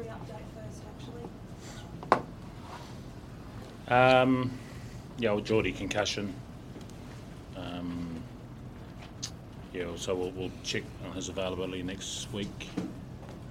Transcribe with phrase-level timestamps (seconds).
[0.00, 0.82] injury update first,
[2.10, 2.24] actually.
[3.88, 4.50] Um,
[5.18, 6.34] yeah, well, Geordie concussion.
[7.56, 8.22] Um,
[9.72, 12.68] yeah, so we'll, we'll check on his availability next week.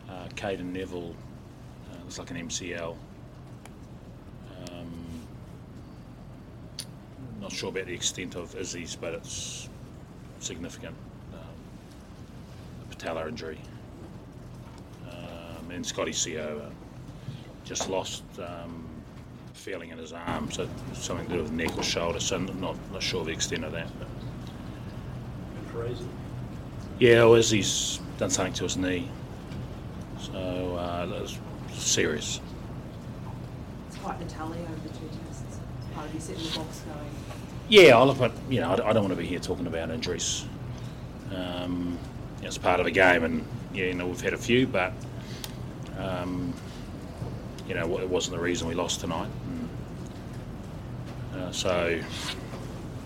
[0.09, 1.15] Uh, Cadeyrn Neville,
[1.91, 2.95] uh, looks like an MCL.
[4.71, 5.05] Um,
[7.41, 9.69] not sure about the extent of Izzy's, but it's
[10.39, 10.95] significant.
[11.33, 11.39] Um,
[12.89, 13.59] a patellar injury.
[15.69, 16.69] Um, and Scotty Co uh,
[17.63, 18.85] just lost um,
[19.53, 22.19] feeling in his arm, so something to do with neck or shoulder.
[22.19, 23.87] So I'm not not sure the extent of that.
[23.99, 24.07] But
[26.99, 29.09] yeah, well, Izzy's done something to his knee,
[30.19, 31.37] so uh, that's
[31.71, 32.41] serious.
[33.87, 35.59] It's quite the tally over the two tests.
[35.93, 36.97] Part of you sit in the box going,
[37.69, 39.91] Yeah, I look, but you know, I, I don't want to be here talking about
[39.91, 40.45] injuries.
[41.33, 41.97] Um,
[42.41, 44.91] it's part of the game, and yeah, you know, we've had a few, but
[45.99, 46.53] um,
[47.67, 49.29] you know, it wasn't the reason we lost tonight.
[51.33, 52.01] And, uh, so,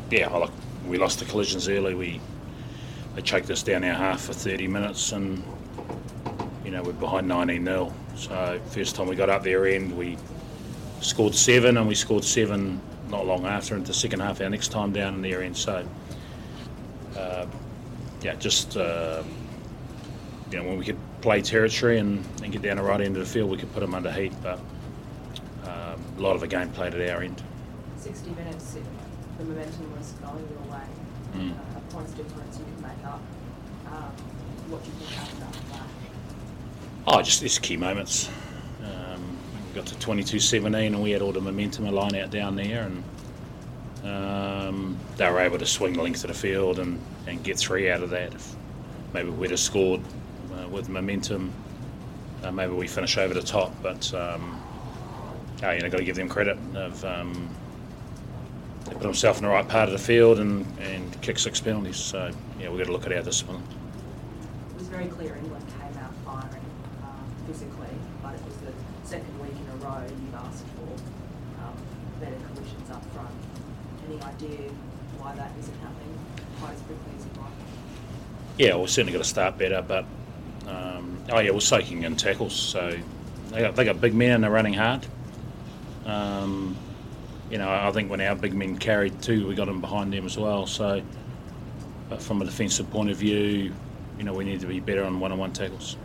[0.10, 0.48] yeah,
[0.88, 1.96] we lost the collisions early.
[1.96, 2.22] We
[3.16, 5.44] they choked us down our half for 30 minutes, and
[6.66, 10.18] you know, we're behind 19 0 So first time we got up their end, we
[11.02, 14.42] scored seven, and we scored seven not long after into the second half.
[14.42, 15.86] Our next time down in their end, so
[17.18, 17.46] uh,
[18.22, 19.24] yeah, just uh,
[20.52, 23.24] you know when we could play territory and, and get down the right end of
[23.24, 24.34] the field, we could put them under heat.
[24.44, 24.60] But
[25.64, 27.42] um, a lot of the game played at our end.
[27.98, 28.76] 60 minutes,
[29.38, 30.84] the momentum was going your way.
[31.36, 31.52] Mm.
[31.52, 33.22] Uh, a points difference you could make up.
[33.88, 34.12] Um,
[34.68, 35.88] what do you think happened after that?
[37.08, 38.30] Oh, just these key moments.
[38.84, 39.38] Um,
[39.70, 42.84] we got to 22-17 and we had all the momentum, a line out down there,
[42.84, 43.04] and
[44.04, 47.90] um, they were able to swing the length of the field and, and get three
[47.90, 48.34] out of that.
[48.34, 48.54] If
[49.14, 50.02] maybe we'd have scored
[50.74, 51.54] with momentum,
[52.44, 53.72] uh, maybe we finish over the top.
[53.82, 54.62] But um,
[55.64, 56.58] oh, you know, got to give them credit.
[56.74, 57.50] They've um,
[58.86, 61.98] they put themselves in the right part of the field and, and kick six penalties.
[61.98, 63.62] So yeah, we've got to look at our discipline.
[64.72, 66.66] It was very clear England came out firing
[67.04, 68.74] um, physically, but it was the
[69.08, 71.78] second week in a row you've asked for um,
[72.20, 73.30] better collisions up front.
[74.10, 74.70] Any idea
[75.18, 76.20] why that isn't happening
[76.60, 77.54] quite as quickly as you'd like?
[78.58, 80.06] Yeah, we've certainly got to start better, but
[80.68, 82.98] um, oh yeah, we're soaking in tackles, so
[83.50, 85.06] they got, they got big men and they're running hard.
[86.06, 86.76] Um,
[87.50, 90.26] you know, I think when our big men carried too, we got them behind them
[90.26, 90.66] as well.
[90.66, 91.02] So,
[92.10, 93.74] but from a defensive point of view,
[94.18, 95.98] you know, we need to be better on one-on-one tackles.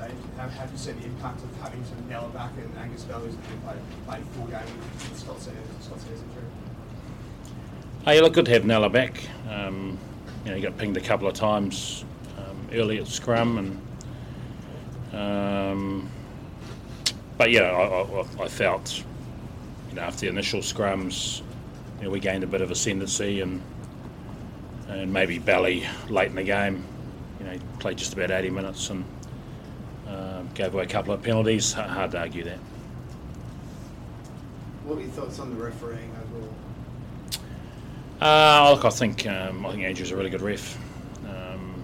[0.00, 3.20] Dave, have, have you seen the impact of having sort Nella back and Angus Bell
[3.20, 4.60] who's played, played full game
[4.92, 6.44] with Scott Sayers, Scott Sayers injury?
[8.06, 9.18] Oh, yeah, look, good to have Nella back.
[9.48, 9.98] Um,
[10.44, 12.04] you know, he got pinged a couple of times
[12.38, 16.10] um, early at scrum, and um,
[17.38, 19.04] but yeah, I, I, I felt
[19.88, 21.40] you know after the initial scrums,
[21.98, 23.62] you know, we gained a bit of ascendancy, and
[24.88, 26.84] and maybe Belly late in the game,
[27.40, 29.04] you know, played just about 80 minutes and
[30.06, 31.72] um, gave away a couple of penalties.
[31.72, 32.58] Hard to argue that.
[34.84, 36.54] What are your thoughts on the refereeing overall?
[38.20, 40.78] Uh, look, I think um, I think Andrew's a really good ref.
[41.28, 41.74] Um,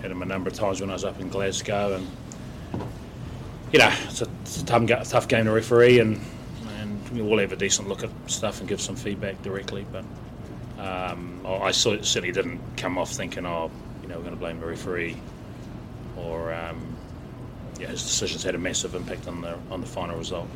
[0.00, 2.08] had him a number of times when I was up in Glasgow, and
[3.72, 6.20] you know it's a, it's a tough, tough game to referee, and
[6.78, 9.84] and we all have a decent look at stuff and give some feedback directly.
[9.92, 10.04] But
[10.78, 13.70] um, I certainly didn't come off thinking, oh,
[14.02, 15.16] you know, we're going to blame the referee,
[16.16, 16.96] or um,
[17.78, 20.48] yeah, his decisions had a massive impact on the on the final result.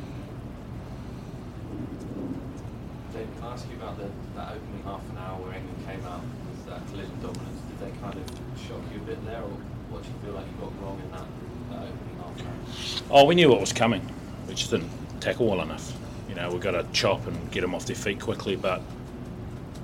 [3.12, 4.04] Dave, can I ask you about the,
[4.36, 7.60] that opening half an hour where England came out with that collision dominance?
[7.66, 8.24] Did they kind of
[8.68, 9.48] shock you a bit there, or
[9.88, 11.26] what do you feel like you got wrong in that,
[11.70, 13.10] that opening half?
[13.10, 14.06] Oh, we knew what was coming.
[14.46, 14.90] We just didn't
[15.20, 15.92] tackle well enough.
[16.28, 18.82] You know, we've got to chop and get them off their feet quickly, but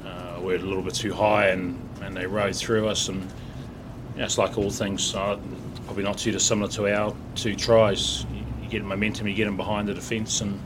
[0.05, 3.09] uh, we're a little bit too high and, and they rode through us.
[3.09, 5.39] And you know, it's like all things, uh,
[5.87, 8.25] probably not too dissimilar to our two tries.
[8.35, 10.61] You, you get momentum, you get them behind the defence, and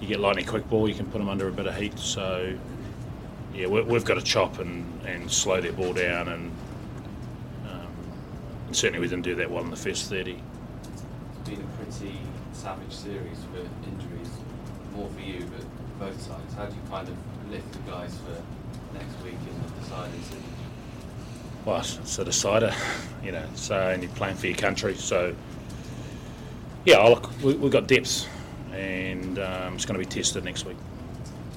[0.00, 1.98] you get lightning quick ball, you can put them under a bit of heat.
[1.98, 2.56] So,
[3.52, 6.28] yeah, we, we've got to chop and, and slow their ball down.
[6.28, 6.52] And,
[8.68, 10.32] and certainly we didn't do that well in the first 30.
[10.32, 12.20] It's been a pretty
[12.52, 14.30] savage series for injuries,
[14.94, 15.64] more for you, but
[15.98, 16.54] both sides.
[16.54, 17.16] How do you kind of
[17.50, 18.42] lift the guys for
[18.92, 20.44] next week in the deciding series?
[21.64, 22.72] well, it's a decider,
[23.24, 24.94] you know, so and you're playing for your country.
[24.94, 25.34] So,
[26.84, 28.26] yeah, oh, look, we, we've got depth,
[28.72, 30.76] and um, it's going to be tested next week.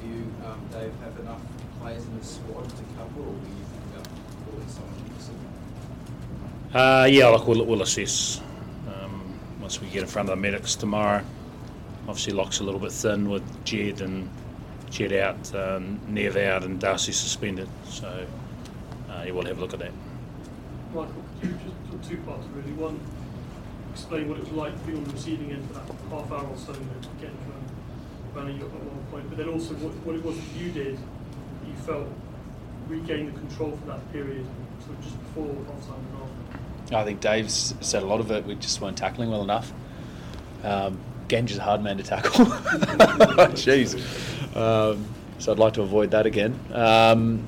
[0.01, 1.41] Do you, um, Dave, have enough
[1.81, 4.07] players in the squad to cover, or will you think about
[4.49, 5.00] calling someone?
[6.73, 8.41] Uh, yeah, look, we'll, we'll assess
[9.71, 11.23] once we get in front of the medics tomorrow.
[12.05, 14.29] Obviously, locks a little bit thin with Jed and
[14.89, 17.69] Jed out, um, Nev out, and Darcy suspended.
[17.85, 18.27] So
[19.09, 19.93] uh, yeah, we'll have a look at that.
[20.93, 21.57] Michael, could you
[21.95, 22.73] just two parts really?
[22.73, 22.99] One,
[23.93, 26.47] explain what it was like to be on the receiving end for that half hour
[26.49, 26.73] or so
[27.21, 27.37] getting
[28.35, 30.59] kind of you up at one point, but then also what, what it was that
[30.59, 32.07] you did that you felt
[32.91, 34.45] regained the control for that period,
[34.85, 36.95] sort of just before half and after.
[36.95, 38.45] I think Dave's said a lot of it.
[38.45, 39.71] We just weren't tackling well enough.
[40.63, 42.45] Um, Genge a hard man to tackle.
[43.55, 43.95] Jeez.
[44.55, 45.05] Um,
[45.39, 46.59] so I'd like to avoid that again.
[46.73, 47.47] Um,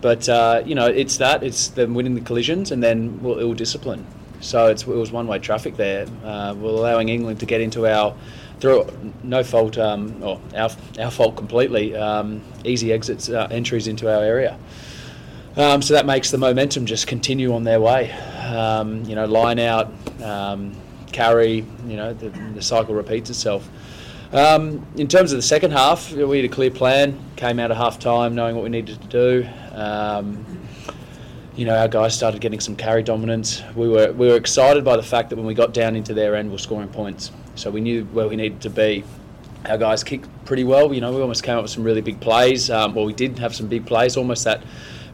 [0.00, 1.42] but uh, you know, it's that.
[1.42, 4.06] It's them winning the collisions and then we'll ill discipline.
[4.40, 6.06] So it was one-way traffic there.
[6.24, 8.14] Uh, we're allowing England to get into our
[8.62, 8.86] through
[9.24, 10.70] no fault um, or our,
[11.00, 11.96] our fault completely.
[11.96, 14.56] Um, easy exits uh, entries into our area.
[15.56, 18.12] Um, so that makes the momentum just continue on their way.
[18.12, 19.92] Um, you know, line out,
[20.22, 20.76] um,
[21.10, 21.66] carry.
[21.88, 23.68] You know, the, the cycle repeats itself.
[24.32, 27.18] Um, in terms of the second half, we had a clear plan.
[27.34, 29.48] Came out of half time knowing what we needed to do.
[31.54, 33.60] You know, our guys started getting some carry dominance.
[33.74, 36.36] We were we were excited by the fact that when we got down into their
[36.36, 37.32] end, we we're scoring points.
[37.54, 39.04] So we knew where we needed to be.
[39.66, 40.92] Our guys kicked pretty well.
[40.92, 42.70] You know, we almost came up with some really big plays.
[42.70, 44.16] Um, well, we did have some big plays.
[44.16, 44.62] Almost that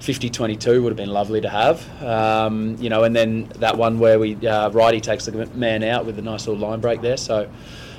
[0.00, 2.02] 50-22 would have been lovely to have.
[2.02, 6.06] Um, you know, and then that one where we uh, righty takes the man out
[6.06, 7.16] with a nice little line break there.
[7.16, 7.50] So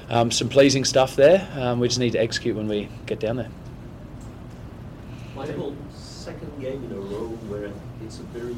[0.09, 1.47] um, some pleasing stuff there.
[1.56, 3.50] Um, we just need to execute when we get down there.
[5.36, 7.71] Michael, second game in a row where
[8.03, 8.56] it's a very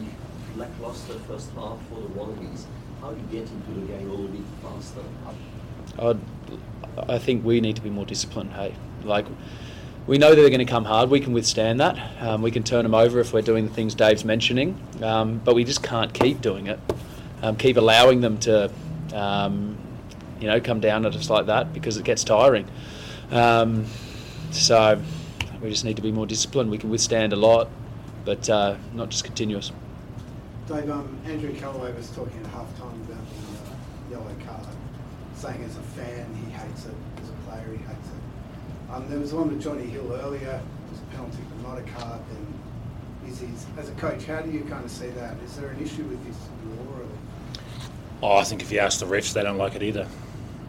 [0.55, 2.67] lackluster first half for the Wallabies.
[3.01, 5.01] How do you get into the game a little bit faster?
[6.01, 6.19] I'd,
[7.09, 8.53] I think we need to be more disciplined.
[8.53, 9.25] Hey, like
[10.07, 11.09] we know they're going to come hard.
[11.09, 11.97] We can withstand that.
[12.21, 15.55] Um, we can turn them over if we're doing the things Dave's mentioning, um, but
[15.55, 16.79] we just can't keep doing it.
[17.41, 18.71] Um, keep allowing them to,
[19.13, 19.77] um,
[20.39, 22.67] you know, come down at us like that because it gets tiring.
[23.31, 23.85] Um,
[24.51, 25.01] so
[25.61, 26.71] we just need to be more disciplined.
[26.71, 27.69] We can withstand a lot,
[28.25, 29.71] but uh, not just continuous.
[30.67, 34.67] Dave, um, Andrew Callaway was talking at halftime about the uh, yellow card,
[35.41, 38.93] saying as a fan he hates it, as a player he hates it.
[38.93, 41.81] Um, there was one with Jonny Hill earlier, it was a penalty but not a
[41.99, 42.21] card.
[42.29, 43.47] Then, is he,
[43.79, 45.35] as a coach, how do you kind of see that?
[45.43, 46.99] Is there an issue with this law?
[46.99, 47.05] Or?
[48.21, 50.07] Oh, I think if you ask the refs, they don't like it either.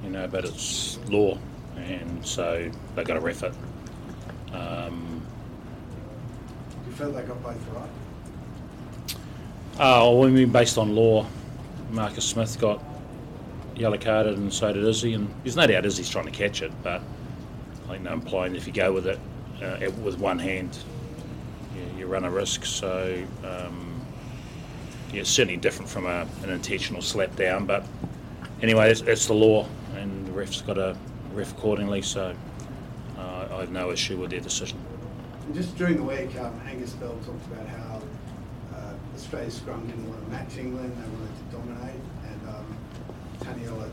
[0.05, 1.37] You know, but it's law,
[1.77, 3.55] and so they've got to ref it.
[4.55, 5.23] Um,
[6.85, 9.17] Do you feel they got both right?
[9.81, 11.27] Oh, I mean, based on law,
[11.91, 12.83] Marcus Smith got
[13.75, 15.15] yellow carded, and so did Izzy.
[15.15, 17.03] And there's no doubt Izzy's trying to catch it, but
[17.85, 19.19] I think they're implying if you go with it
[19.63, 20.79] uh, with one hand,
[21.77, 22.65] you, you run a risk.
[22.65, 24.01] So um,
[25.13, 27.67] yeah, it's certainly different from a, an intentional slap down.
[27.67, 27.85] But
[28.63, 29.67] anyway, it's, it's the law,
[29.97, 30.97] and the ref's got to
[31.33, 32.03] ref accordingly.
[32.03, 32.35] So
[33.19, 34.79] uh, I have no issue with their decision.
[35.47, 38.03] And just during the week, um, Angus Bell talked about how
[38.75, 42.01] uh, Australia's scrum didn't want to match England, they wanted to dominate.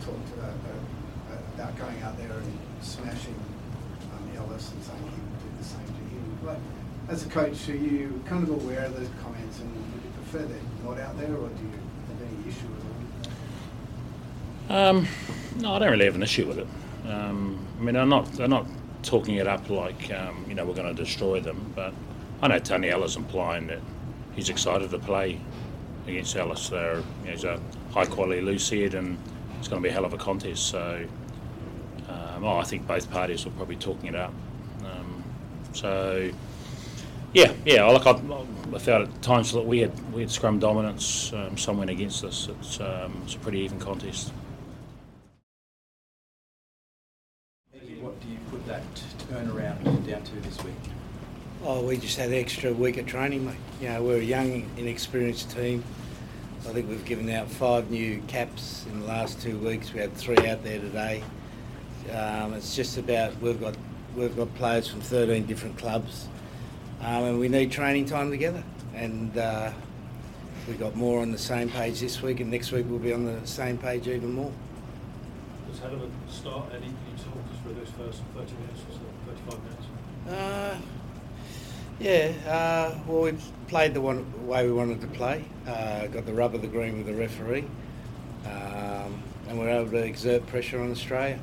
[0.02, 3.36] Talked about, uh, about going out there and smashing
[4.14, 6.38] um, Ellis and saying he would do the same to him.
[6.44, 6.58] But
[7.10, 10.46] as a coach, are you kind of aware of those comments and would you prefer
[10.46, 13.00] they're not out there or do you have any issue with them?
[14.70, 15.08] Um,
[15.58, 16.68] no, I don't really have an issue with it.
[17.08, 18.68] Um, I mean, they're not not
[19.02, 21.94] talking it up like um, you know we're going to destroy them, but
[22.42, 23.80] I know Taniela's implying that
[24.36, 25.42] he's excited to play
[26.08, 26.70] against Ellis.
[26.70, 27.60] They're, you know, he's a
[27.92, 29.18] high quality loose head, and
[29.60, 30.68] it's going to be a hell of a contest.
[30.68, 31.06] So,
[32.08, 34.34] um, oh, I think both parties were probably talking it up.
[34.84, 35.24] Um,
[35.74, 36.32] so,
[37.34, 37.86] yeah, yeah.
[37.86, 38.20] Look, I,
[38.74, 41.32] I felt at times that we had we had scrum dominance.
[41.34, 42.48] Um, some went against us.
[42.48, 44.32] It's um, it's a pretty even contest.
[48.02, 48.82] What do you put that
[49.30, 50.74] turnaround down to this week?
[51.66, 53.56] Oh, we just had extra week of training, mate.
[53.82, 55.84] You know, we're a young, inexperienced team.
[56.68, 59.94] I think we've given out five new caps in the last two weeks.
[59.94, 61.24] We had three out there today.
[62.12, 63.76] Um, it's just about we've got
[64.16, 66.28] we've got players from 13 different clubs,
[67.02, 68.64] um, and we need training time together.
[68.94, 69.72] And uh,
[70.68, 73.26] we got more on the same page this week, and next week we'll be on
[73.26, 74.52] the same page even more.
[75.70, 76.86] Was hell of a start, Eddie.
[76.86, 79.86] Can you talk us through those first 30 minutes or so, 35 minutes?
[80.30, 80.78] Uh,
[82.00, 83.38] yeah, uh, well, we
[83.68, 85.44] played the one way we wanted to play.
[85.68, 87.66] Uh, got the rub of the green with the referee,
[88.46, 91.40] um, and we are able to exert pressure on Australia.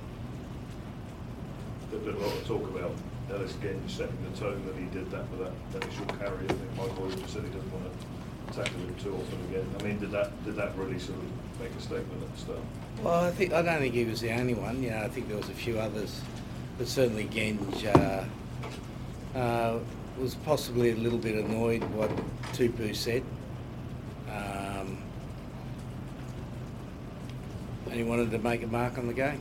[1.90, 2.92] There's been a lot of talk about
[3.30, 6.44] Ellis Genge setting the tone that he did that with that initial carry.
[6.44, 9.66] I think Michael just said he doesn't want to tackle him too often again.
[9.78, 12.58] I mean, did that did that really sort of make a statement at the start?
[13.02, 14.82] Well, I think I don't think he was the only one.
[14.82, 16.20] You know, I think there was a few others,
[16.78, 17.84] but certainly Genge
[19.34, 19.78] uh, uh,
[20.18, 22.10] was possibly a little bit annoyed what
[22.52, 23.22] Tupou said.
[24.30, 24.98] Um,
[27.86, 29.40] and he wanted to make a mark on the game.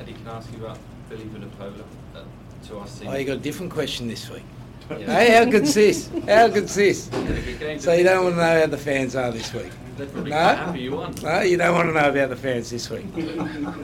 [0.00, 1.82] Eddie, can I ask you about Billy Vunipola?
[2.14, 2.22] Uh,
[2.68, 4.42] to us, Oh, you got a different question this week.
[4.90, 5.04] Yeah.
[5.04, 6.08] Hey, how good's this?
[6.26, 7.10] How good's this?
[7.78, 9.70] So you don't want to know how the fans are this week?
[10.14, 10.30] No?
[10.30, 10.90] happy you.
[11.22, 13.04] No, you don't want to know about the fans this week.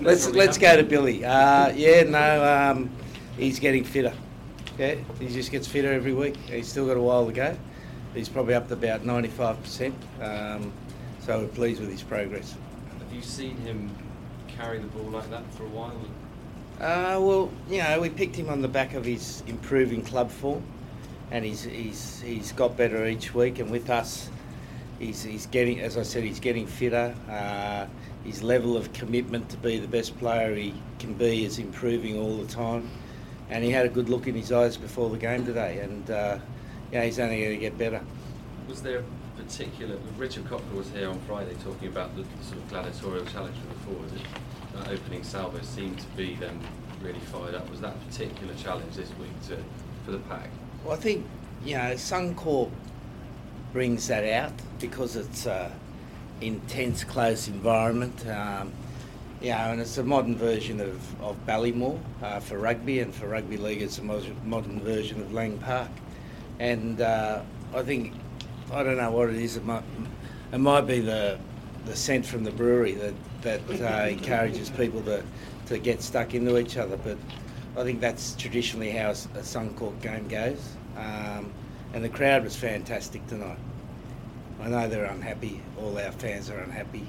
[0.01, 0.77] Let's let's happy.
[0.77, 1.23] go to Billy.
[1.25, 2.91] Uh, yeah, no, um,
[3.37, 4.13] he's getting fitter.
[4.79, 6.37] Yeah, he just gets fitter every week.
[6.37, 7.57] He's still got a while to go.
[8.15, 9.95] He's probably up to about ninety-five percent.
[10.21, 10.73] Um,
[11.21, 12.55] so we're pleased with his progress.
[12.99, 13.95] Have you seen him
[14.49, 15.97] carry the ball like that for a while?
[16.81, 20.63] Uh, well, you know, we picked him on the back of his improving club form,
[21.31, 23.61] and he's he's he's got better each week.
[23.61, 24.29] And with us,
[24.99, 27.15] he's he's getting, as I said, he's getting fitter.
[27.31, 27.87] Uh,
[28.25, 32.39] his level of commitment to be the best player he can be is improving all
[32.39, 32.91] the time.
[33.51, 36.39] And he had a good look in his eyes before the game today, and uh,
[36.91, 38.01] yeah, he's only going to get better.
[38.69, 39.97] Was there a particular?
[40.17, 43.81] Richard Cockerill was here on Friday talking about the sort of gladiatorial challenge for the
[43.81, 44.13] forwards.
[44.75, 46.59] That opening salvo seemed to be them
[47.03, 47.69] really fired up.
[47.71, 49.59] Was that a particular challenge this week to,
[50.05, 50.49] for the pack?
[50.85, 51.27] Well, I think
[51.65, 52.71] you know Suncorp
[53.73, 55.73] brings that out because it's a
[56.41, 58.27] intense, close environment.
[58.27, 58.73] Um,
[59.51, 63.57] know, and it's a modern version of, of Ballymore uh, for rugby, and for rugby
[63.57, 65.91] league, it's a modern version of Lang Park.
[66.59, 67.43] And uh,
[67.75, 68.15] I think
[68.73, 69.57] I don't know what it is.
[69.57, 69.83] It might,
[70.53, 71.39] it might be the
[71.85, 75.23] the scent from the brewery that that uh, encourages people to
[75.67, 76.97] to get stuck into each other.
[76.97, 77.19] But
[77.77, 80.63] I think that's traditionally how a Suncorp game goes.
[80.97, 81.53] Um,
[81.93, 83.59] and the crowd was fantastic tonight.
[84.61, 85.61] I know they're unhappy.
[85.79, 87.07] All our fans are unhappy.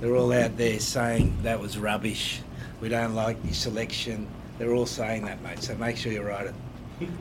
[0.00, 2.40] They're all out there saying that was rubbish.
[2.80, 4.26] We don't like your selection.
[4.58, 5.62] They're all saying that, mate.
[5.62, 6.54] So make sure you write it.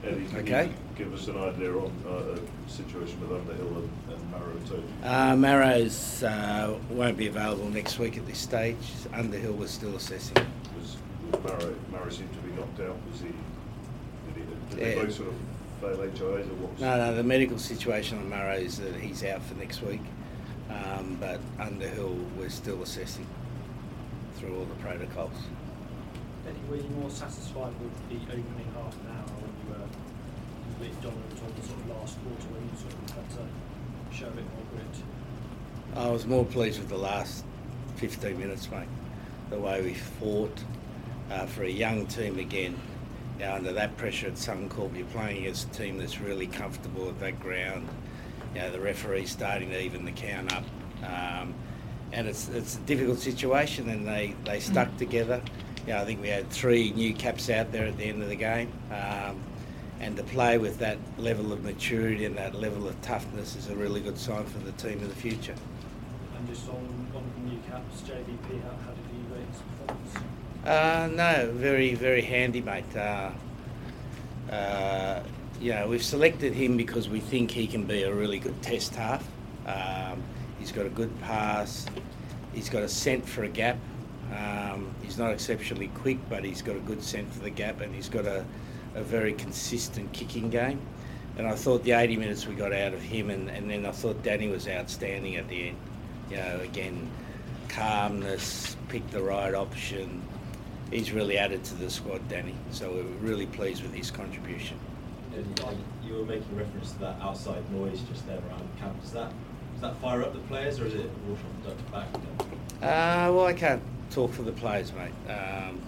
[0.05, 0.71] Eddie, Okay.
[0.97, 4.83] give us an idea on uh, a situation with Underhill and, and Maro too?
[5.03, 8.75] Uh, Maro's uh, won't be available next week at this stage.
[9.13, 10.35] Underhill was still assessing.
[10.77, 10.97] Was,
[11.31, 12.97] was Maro, Maro seemed to be knocked out.
[13.09, 13.27] Was he?
[13.27, 13.35] Did,
[14.35, 15.03] he, did they Yeah.
[15.05, 15.35] both sort of
[15.79, 16.79] fail HIAs or what?
[16.81, 20.01] No, no, the medical situation on Murray is that he's out for next week.
[20.69, 23.25] Um, but Underhill, we're still assessing
[24.35, 25.33] through all the protocols.
[26.47, 30.79] Eddie, were you more satisfied with the opening half an hour when you were a
[30.79, 34.27] bit dominant on the sort of last quarter when you sort of had to show
[34.27, 36.05] a bit more grit?
[36.05, 37.43] I was more pleased with the last
[37.97, 38.87] 15 minutes, mate.
[39.49, 40.57] The way we fought
[41.31, 42.79] uh, for a young team again.
[43.39, 47.19] Now, under that pressure at Suncorp, you're playing against a team that's really comfortable at
[47.19, 47.87] that ground.
[48.53, 50.63] You know, the referee's starting to even the count up.
[51.03, 51.53] Um,
[52.11, 55.41] and it's, it's a difficult situation, and they, they stuck together.
[55.85, 58.29] You know, I think we had three new caps out there at the end of
[58.29, 58.71] the game.
[58.91, 59.41] Um,
[59.99, 63.75] and to play with that level of maturity and that level of toughness is a
[63.75, 65.55] really good sign for the team of the future.
[66.37, 70.29] And just on, on the new caps, JVP, how, how did he rate his performance?
[70.65, 72.95] Uh, no, very, very handy, mate.
[72.95, 73.31] Uh,
[74.51, 75.21] uh,
[75.59, 78.95] you know, we've selected him because we think he can be a really good test
[78.95, 79.27] half.
[79.67, 80.23] Um,
[80.57, 81.85] he's got a good pass.
[82.53, 83.77] He's got a scent for a gap.
[84.35, 87.93] Um, he's not exceptionally quick, but he's got a good scent for the gap, and
[87.93, 88.45] he's got a,
[88.95, 90.79] a very consistent kicking game.
[91.37, 93.91] And I thought the 80 minutes we got out of him, and, and then I
[93.91, 95.77] thought Danny was outstanding at the end.
[96.29, 97.09] You know, again,
[97.69, 100.21] calmness, pick the right option.
[100.91, 102.55] He's really added to the squad, Danny.
[102.71, 104.79] So we're really pleased with his contribution.
[105.39, 108.99] And, and you were making reference to that outside noise just there around camp.
[109.01, 109.31] Does that
[109.73, 112.07] does that fire up the players, or is it water off the back?
[112.81, 113.81] Uh, well, I can't
[114.11, 115.31] talk for the players, mate.
[115.31, 115.79] Um,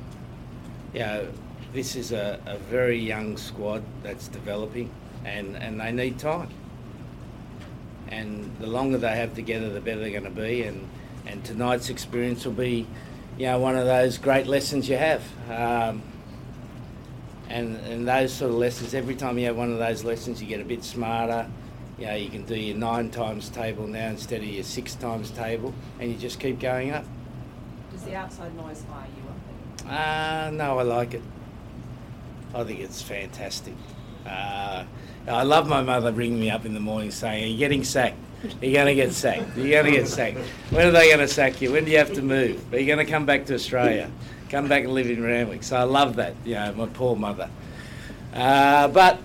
[0.94, 1.28] you know,
[1.74, 4.90] this is a, a very young squad that's developing,
[5.26, 6.50] and, and they need time.
[8.08, 10.64] And the longer they have together, the better they're going to be.
[10.64, 10.88] And,
[11.26, 12.88] and tonight's experience will be,
[13.38, 15.24] you know, one of those great lessons you have.
[15.50, 16.02] Um,
[17.52, 20.48] and, and those sort of lessons, every time you have one of those lessons, you
[20.48, 21.48] get a bit smarter.
[22.00, 25.30] You know, you can do your nine times table now instead of your six times
[25.32, 27.06] table, and you just keep going up.
[27.92, 29.92] Does the outside noise fire you up?
[29.92, 31.22] Uh, no, I like it.
[32.56, 33.76] I think it's fantastic.
[34.26, 34.86] Uh,
[35.28, 38.18] I love my mother ringing me up in the morning saying, Are you getting sacked?
[38.62, 39.56] You're going to get sacked.
[39.56, 40.38] You're going to get sacked.
[40.72, 41.72] When are they going to sack you?
[41.72, 42.74] When do you have to move?
[42.74, 44.10] Are you going to come back to Australia?
[44.52, 45.64] Come back and live in Randwick.
[45.64, 47.50] So I love that, you know, my poor mother.
[48.34, 49.18] Uh, but,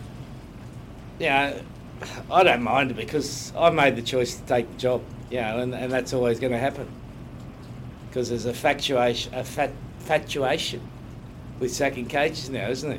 [1.19, 1.61] you know,
[2.31, 5.59] I don't mind it because I made the choice to take the job, you know,
[5.59, 6.89] and, and that's always going to happen.
[8.09, 10.81] Because there's a factuation, a fat, fatuation
[11.59, 12.99] with sacking cages now, isn't there?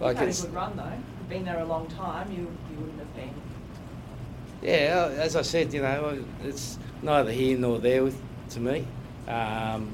[0.00, 0.92] You've had a good run though.
[1.20, 2.32] You've been there a long time.
[2.32, 3.34] You you wouldn't have been.
[4.62, 8.86] Yeah, as I said, you know, it's neither here nor there with to me.
[9.26, 9.92] Um,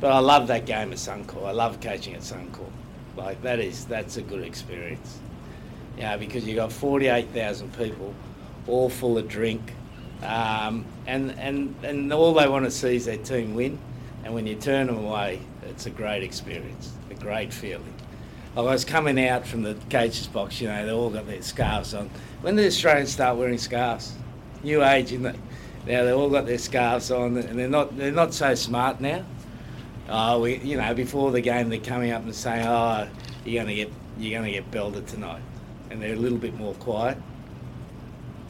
[0.00, 1.46] but I love that game at Suncorp.
[1.46, 2.70] I love coaching at Suncorp.
[3.16, 5.18] Like that is that's a good experience.
[5.98, 8.14] Know, because you got forty eight thousand people,
[8.68, 9.74] all full of drink,
[10.22, 13.78] um, and and and all they want to see is their team win.
[14.24, 17.94] And when you turn them away, it's a great experience, a great feeling.
[18.56, 21.94] I was coming out from the cages box, you know, they all got their scarves
[21.94, 22.10] on.
[22.40, 24.14] When did Australians start wearing scarves?
[24.64, 25.36] New age, isn't it?
[25.86, 29.24] Now they've all got their scarves on, and they're not they're not so smart now.
[30.08, 33.08] Oh, we, you know, before the game they're coming up and saying, "Oh,
[33.44, 35.42] you're gonna get you're gonna get belted tonight,"
[35.90, 37.18] and they're a little bit more quiet.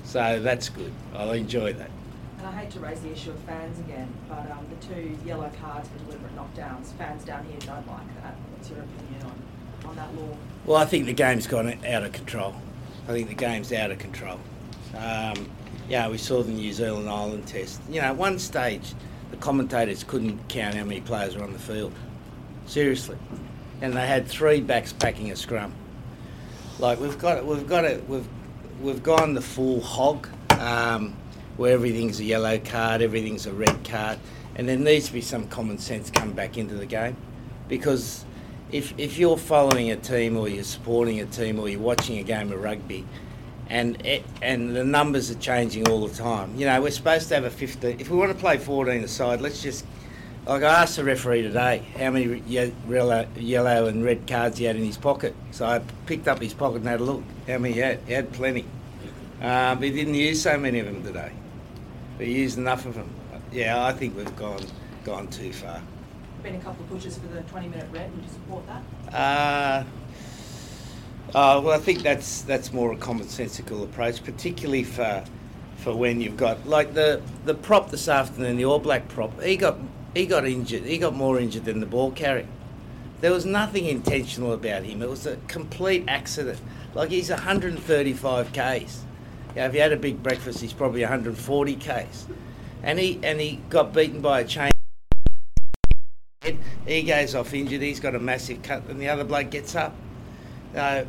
[0.05, 0.93] So that's good.
[1.15, 1.91] I enjoy that.
[2.39, 5.51] And I hate to raise the issue of fans again, but um, the two yellow
[5.61, 8.35] cards for deliberate knockdowns, fans down here don't like that.
[8.53, 10.37] What's your opinion on, on that law?
[10.65, 12.55] Well, I think the game's gone out of control.
[13.09, 14.39] I think the game's out of control.
[14.97, 15.51] Um,
[15.89, 17.81] yeah, we saw the New Zealand Island test.
[17.91, 18.95] You know, at one stage,
[19.41, 21.93] commentators couldn't count how many players were on the field.
[22.67, 23.17] Seriously.
[23.81, 25.73] And they had three backs packing a scrum.
[26.79, 28.29] Like we've got, it, we've got it, we've,
[28.81, 31.17] we've gone the full hog, um,
[31.57, 34.19] where everything's a yellow card, everything's a red card,
[34.55, 37.17] and there needs to be some common sense come back into the game,
[37.69, 38.25] because
[38.71, 42.23] if if you're following a team or you're supporting a team or you're watching a
[42.23, 43.05] game of rugby,
[43.71, 46.55] and it, and the numbers are changing all the time.
[46.57, 48.01] You know, we're supposed to have a 15.
[48.01, 49.85] If we want to play 14 aside, let's just.
[50.47, 54.65] Like I asked the referee today how many ye- yellow, yellow and red cards he
[54.65, 55.35] had in his pocket.
[55.51, 58.01] So I picked up his pocket and had a look how many he had.
[58.07, 58.65] He had plenty.
[59.43, 61.33] Uh, but he didn't use so many of them today.
[62.17, 63.11] But he used enough of them.
[63.53, 64.65] Yeah, I think we've gone
[65.05, 65.83] gone too far.
[66.43, 68.11] Been a couple of pushes for the 20 minute red.
[68.15, 69.15] Would you support that?
[69.15, 69.85] Uh,
[71.35, 75.25] uh, well, I think that's that's more a commonsensical approach, particularly for
[75.77, 79.43] for when you've got like the the prop this afternoon, the All Black prop.
[79.43, 79.79] He got
[80.15, 80.85] he got injured.
[80.85, 82.47] He got more injured than the ball carrier.
[83.21, 85.03] There was nothing intentional about him.
[85.03, 86.61] It was a complete accident.
[86.95, 89.05] Like he's 135 k's.
[89.55, 92.27] You if he had a big breakfast, he's probably 140 k's.
[92.83, 94.71] And he and he got beaten by a chain.
[96.87, 97.83] He goes off injured.
[97.83, 99.95] He's got a massive cut, and the other bloke gets up.
[100.75, 101.05] Uh,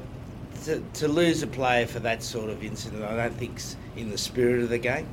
[0.70, 4.18] to, to lose a player for that sort of incident, I don't think's in the
[4.18, 5.08] spirit of the game.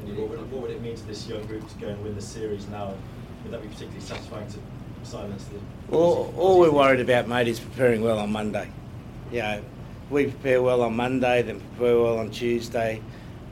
[0.00, 2.02] And what would, it, what would it mean to this young group to go and
[2.04, 2.94] win the series now?
[3.42, 4.58] Would that be particularly satisfying to
[5.02, 5.96] silence the?
[5.96, 8.70] All, all we're worried about, mate, is preparing well on Monday.
[9.32, 9.62] You know,
[10.10, 13.00] we prepare well on Monday, then prepare well on Tuesday,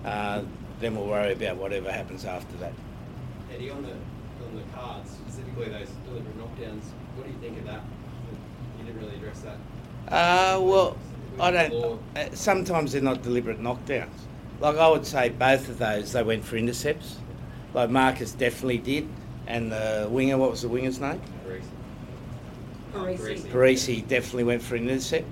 [0.04, 0.42] uh,
[0.78, 2.72] then we'll worry about whatever happens after that.
[3.54, 6.84] Eddie, on the on the cards, specifically those deliberate knockdowns,
[7.14, 7.80] what do you think of that?
[8.78, 9.56] You didn't really address that.
[10.09, 10.97] Uh, well,
[11.40, 12.01] I don't.
[12.16, 14.09] Uh, sometimes they're not deliberate knockdowns.
[14.61, 17.19] Like I would say, both of those they went for intercepts.
[17.75, 19.09] Like Marcus definitely did,
[19.47, 21.21] and the winger, what was the winger's name?
[22.92, 23.40] Perese.
[23.51, 25.27] Perese definitely went for an intercept.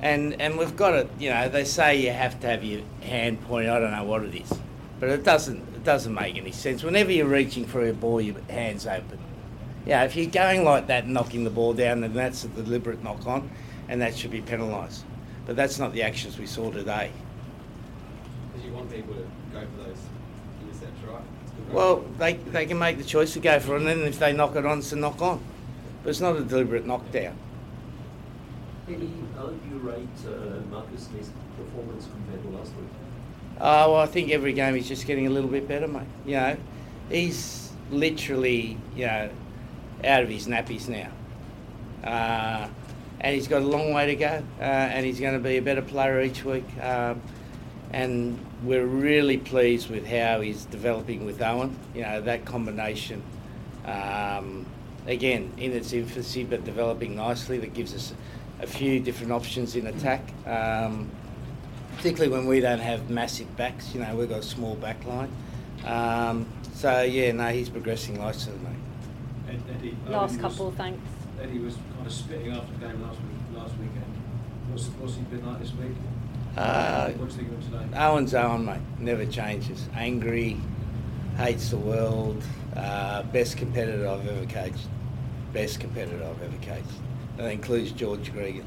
[0.00, 1.10] And and we've got it.
[1.18, 3.70] You know, they say you have to have your hand pointed.
[3.70, 4.52] I don't know what it is,
[5.00, 5.58] but it doesn't.
[5.74, 6.82] It doesn't make any sense.
[6.82, 9.18] Whenever you're reaching for a ball, your hands open.
[9.86, 13.26] Yeah, if you're going like that, knocking the ball down, then that's a deliberate knock
[13.26, 13.50] on,
[13.88, 15.04] and that should be penalised.
[15.46, 17.10] But that's not the actions we saw today.
[18.52, 19.98] Because you want people to go for those
[20.62, 21.22] intercepts, right?
[21.72, 24.32] Well, they, they can make the choice to go for it, and then if they
[24.32, 25.40] knock it on, it's a knock on.
[26.02, 27.36] But it's not a deliberate knockdown.
[28.88, 32.88] Eddie, how do you rate uh, Marcus Smith's performance compared to last week?
[33.56, 36.02] Uh, well, I think every game he's just getting a little bit better, mate.
[36.26, 36.56] You know,
[37.08, 39.30] he's literally, you know,
[40.04, 41.10] out of his nappies now.
[42.06, 42.68] Uh,
[43.24, 45.62] and he's got a long way to go, uh, and he's going to be a
[45.62, 46.66] better player each week.
[46.82, 47.22] Um,
[47.90, 51.74] and we're really pleased with how he's developing with Owen.
[51.94, 53.22] You know, that combination,
[53.86, 54.66] um,
[55.06, 58.12] again, in its infancy, but developing nicely, that gives us
[58.60, 60.20] a few different options in attack.
[60.46, 61.10] Um,
[61.96, 63.94] particularly when we don't have massive backs.
[63.94, 65.30] You know, we've got a small back line.
[65.86, 69.54] Um, so yeah, no, he's progressing nicely, mate.
[69.54, 71.00] Ed, Eddie, Last couple, was, thanks.
[71.40, 74.04] Eddie was kind of spitting after the game last week, last weekend.
[74.70, 75.92] What's, what's he been like this week?
[76.56, 77.98] Uh, what do you think of him today?
[77.98, 78.80] Owen's Owen, mate.
[78.98, 79.88] Never changes.
[79.94, 80.56] Angry,
[81.36, 82.42] hates the world.
[82.76, 84.86] Uh, best competitor I've ever coached.
[85.52, 86.98] Best competitor I've ever coached.
[87.36, 88.64] That includes George Gregan.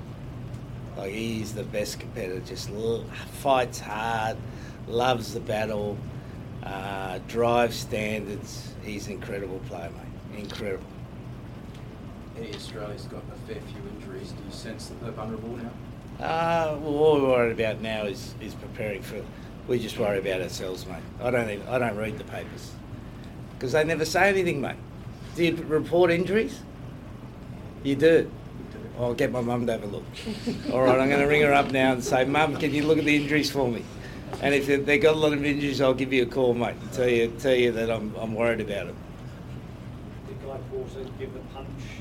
[0.98, 2.40] Like he's the best competitor.
[2.42, 3.06] Just l-
[3.42, 4.36] fights hard,
[4.88, 5.98] loves the battle,
[6.64, 8.74] uh, drives standards.
[8.84, 10.40] He's an incredible player, mate.
[10.44, 10.86] Incredible.
[12.38, 14.32] Eddie Australia's got a fair few injuries.
[14.32, 15.72] Do you sense that they're vulnerable now?
[16.24, 19.22] Uh, well, all we're worried about now is, is preparing for.
[19.68, 21.04] We just worry about ourselves, mate.
[21.22, 22.72] I don't even, I don't read the papers
[23.54, 24.78] because they never say anything, mate.
[25.36, 26.62] Do you report injuries?
[27.84, 28.32] You do.
[29.00, 30.04] I'll get my mum to have a look.
[30.74, 32.98] All right, I'm going to ring her up now and say, Mum, can you look
[32.98, 33.84] at the injuries for me?
[34.42, 36.76] And if they- they got a lot of injuries, I'll give you a call, mate,
[36.82, 38.96] and tell you tell you that I'm, I'm worried about it.
[40.28, 41.97] Did Guy Porter give the punch you wanted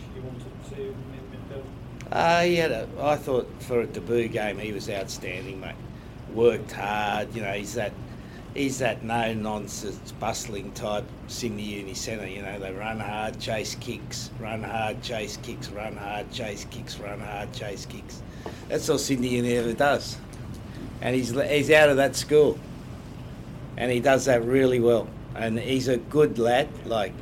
[0.77, 0.95] to
[1.53, 1.65] midfield?
[2.13, 5.75] Uh, he had a, I thought for a debut game he was outstanding, mate.
[6.35, 7.53] Worked hard, you know.
[7.53, 7.93] He's that,
[8.55, 12.29] he's that no nonsense, bustling type Sydney Uni centre.
[12.29, 16.99] You know, they run hard, chase kicks, run hard, chase kicks, run hard, chase kicks,
[16.99, 18.23] run hard, chase kicks.
[18.69, 20.17] That's all Sydney Uni ever does,
[21.01, 22.59] and he's he's out of that school,
[23.77, 25.09] and he does that really well.
[25.35, 27.13] And he's a good lad, like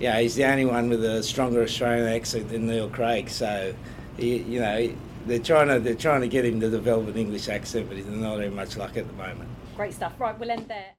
[0.00, 3.28] yeah, he's the only one with a stronger Australian accent than Neil Craig.
[3.28, 3.74] So,
[4.16, 4.90] he, you know,
[5.26, 8.06] they're trying to they're trying to get him to develop an English accent, but he's
[8.06, 9.48] not having much luck at the moment.
[9.76, 10.18] Great stuff.
[10.18, 10.86] Right, we'll end there.